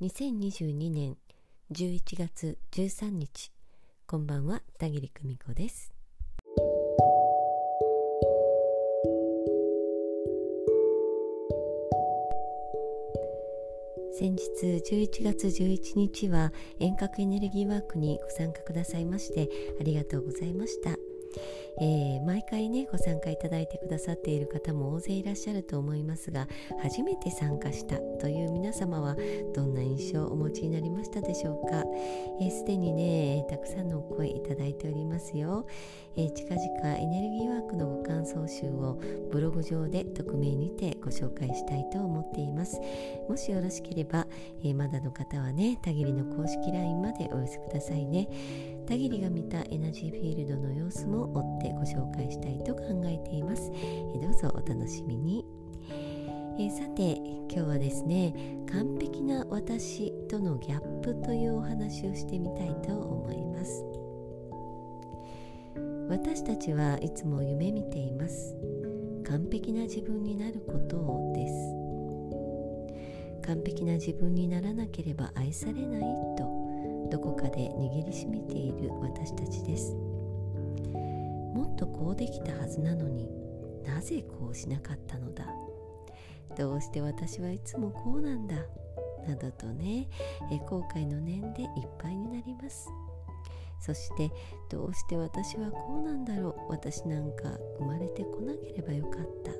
[0.00, 1.16] 2022年
[1.70, 3.52] 11月13日
[4.08, 5.92] こんばんは田切久美子です。
[14.18, 19.48] 先日11月11日は遠隔エネルギーワークにご参加くださいまして
[19.80, 21.13] ありがとうございました。
[21.80, 26.46] えー、毎回ねご参加いただいてくださっている方も大勢いらっしゃると思いますが
[26.80, 29.16] 初めて参加したという皆様は
[29.54, 31.82] どんな印象をお持ちになりましたでしょうか？
[32.50, 35.66] すで、えー、にねたくさんの声いただいておりますよ、
[36.16, 39.00] えー、近々エネルギーワークのご感想集を
[39.32, 42.80] ブログ上で匿名にてご紹介したいと思っています。
[43.28, 44.26] もしよろしければ、
[44.62, 48.28] えー、まだの方はねたぎりの公式 LINE までお寄せくださいね
[48.86, 53.72] 田切が見たエナジーフィールドの様子も追ってご紹介したいと考えています。
[53.74, 55.44] えどうぞお楽しみに。
[56.58, 57.16] えさて
[57.50, 58.32] 今日はですね
[58.70, 63.84] 完璧な私とのギャップというお話をしてみたいと思います
[66.08, 68.54] 私たちはいつも夢見ています
[69.26, 71.32] 完璧な自分になることを
[73.46, 76.00] 完璧な自分にならなければ愛されない
[76.36, 79.92] とどこかで握りしめている私たちです。
[79.94, 83.28] もっとこうできたはずなのに
[83.84, 85.46] なぜこうしなかったのだ？
[86.56, 88.56] どうして私はいつもこうなんだ？
[89.28, 90.08] などとね
[90.66, 92.88] 後悔の念でいっぱいになります。
[93.80, 94.30] そして
[94.70, 96.72] どうして私はこうなんだろう？
[96.72, 99.52] 私なんか生まれてこなければよかった。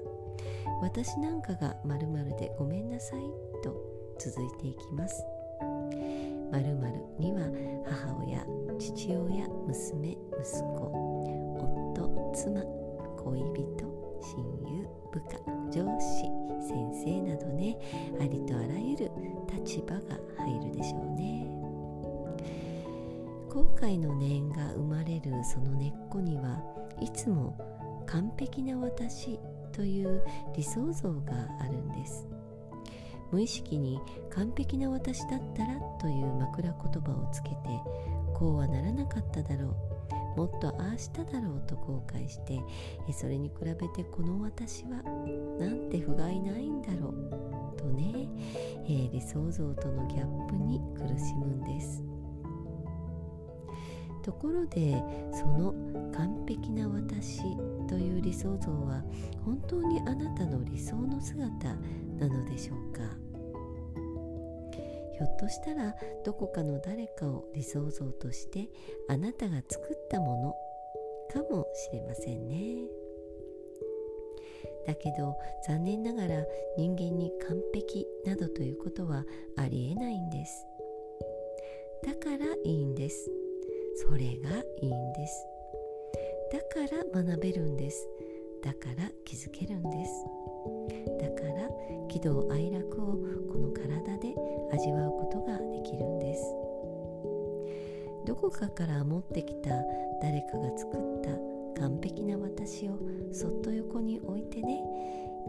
[0.80, 3.20] 私なんかがまるでごめんなさい。
[3.64, 3.74] と
[4.18, 5.24] 続いていきます。
[6.52, 7.40] 〇〇には
[7.86, 8.46] 母親
[8.78, 10.18] 父親娘息
[10.60, 11.14] 子
[11.96, 12.62] 夫妻
[13.24, 15.38] 恋人親友部下
[15.70, 16.28] 上司
[16.60, 17.76] 先生などね
[18.20, 19.10] ありとあらゆる
[19.50, 21.46] 立場が入るでしょうね。
[23.48, 26.60] 後悔の念が生まれるその根っこには
[27.00, 27.56] いつも
[28.06, 29.38] 完璧な私
[29.72, 30.22] という
[30.56, 32.33] 理想像があるんです。
[33.34, 34.00] 無意識に
[34.30, 37.56] 完璧な私だったらという枕言葉をつけて
[38.32, 39.74] こうはならなかっただろ
[40.36, 40.38] う。
[40.38, 42.60] もっとああしただろうと後悔して
[43.12, 45.02] それに比べてこの私は
[45.58, 48.28] なんて不甲斐ないんだろうとね、
[48.84, 52.04] えー、理想像とのギャップに苦しむんです。
[54.22, 55.02] ところで
[55.32, 55.74] その
[56.12, 57.42] 完璧な私
[57.88, 59.02] という理想像は
[59.44, 61.74] 本当にあなたの理想の姿
[62.18, 63.23] なのでしょうか？
[65.16, 65.94] ひょっとしたら
[66.24, 68.68] どこかの誰かを理想像として
[69.08, 70.54] あなたが作ったもの
[71.32, 72.88] かもしれませんね。
[74.86, 75.36] だけど
[75.66, 76.44] 残念ながら
[76.76, 79.24] 人間に完璧などということは
[79.56, 80.66] ありえないんです。
[82.04, 83.30] だからいいんです。
[83.96, 85.46] それがいいんです。
[86.52, 86.80] だか
[87.14, 88.08] ら学べるんです。
[88.62, 90.24] だから気づけるんです。
[91.20, 91.68] だから
[92.08, 93.16] 喜怒哀楽を
[93.50, 94.33] この体で
[94.84, 96.42] 味わうことができるんです。
[98.26, 99.70] どこかから持ってきた
[100.20, 102.98] 誰かが作った完璧な私を
[103.32, 104.82] そっと横に置いてね。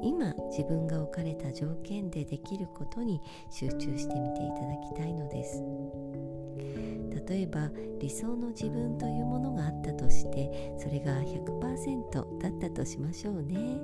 [0.01, 5.63] 今自分が置かれた条件でできることに集中してみていただきたいのです。
[7.27, 7.69] 例えば
[7.99, 13.77] 理想の自分というものがあったとしてそれが100%だったとしましょうね、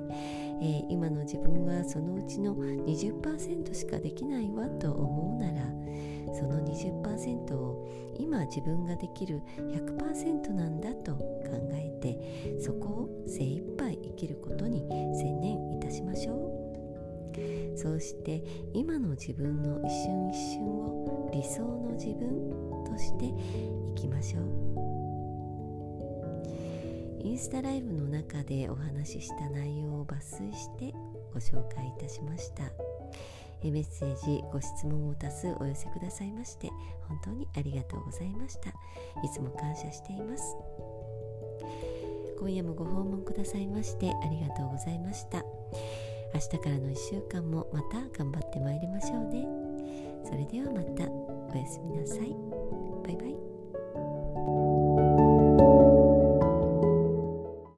[0.60, 5.72] えー、今の自分はそのうちの20%しかできないわと思うなら
[6.34, 7.86] その20%を
[8.18, 11.22] 今自分ができる100%なんだと考
[11.72, 14.82] えてそこを精一杯生きることに
[17.82, 23.32] そうして今の自分の一瞬一瞬を理想の自分としてい
[23.96, 24.44] きましょう。
[27.24, 30.94] インスタライブの中でお話しした内容を抜粋して
[31.34, 32.70] ご紹介いたしました。
[33.64, 36.68] メッセージご質問を多数お寄せくださいまして
[37.08, 38.70] 本当にありがとうございました。
[38.70, 38.74] い
[39.32, 40.56] つも感謝しています。
[42.38, 45.44] 今夜もご訪問くださいましてありがとうございました。
[46.34, 49.46] 明日からの1週間もまた頑張ってまいりましょうね。
[50.24, 51.04] それではまた。
[51.10, 52.34] おやすみなさい。
[53.04, 53.51] バイバイ。